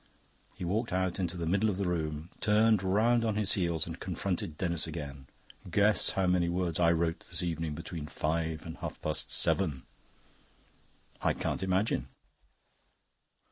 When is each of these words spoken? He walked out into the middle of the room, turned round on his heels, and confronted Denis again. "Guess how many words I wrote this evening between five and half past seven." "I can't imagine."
He 0.55 0.65
walked 0.65 0.91
out 0.91 1.19
into 1.19 1.37
the 1.37 1.45
middle 1.45 1.69
of 1.69 1.77
the 1.77 1.85
room, 1.87 2.31
turned 2.41 2.81
round 2.81 3.23
on 3.23 3.35
his 3.35 3.53
heels, 3.53 3.85
and 3.85 3.99
confronted 3.99 4.57
Denis 4.57 4.87
again. 4.87 5.27
"Guess 5.69 6.09
how 6.17 6.25
many 6.25 6.49
words 6.49 6.79
I 6.79 6.91
wrote 6.91 7.19
this 7.29 7.43
evening 7.43 7.75
between 7.75 8.07
five 8.07 8.65
and 8.65 8.77
half 8.77 8.99
past 9.03 9.29
seven." 9.31 9.83
"I 11.21 11.33
can't 11.33 11.61
imagine." 11.61 12.07